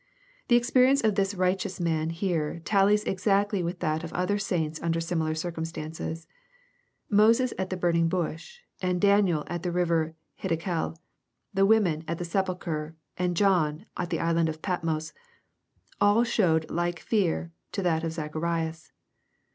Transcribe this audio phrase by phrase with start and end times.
[0.47, 4.99] The experience of this righteous man here, tallies exactly with that of other saints under
[4.99, 6.25] similar circum stances.
[7.07, 10.15] Moses at the burning bush, and Daniel at the river of
[10.49, 10.97] Hiddekel,—
[11.55, 15.13] ^the women at the sepulchre, and John at the isle of Patmos,—
[16.01, 18.91] all showed like fear to that of Zacharias.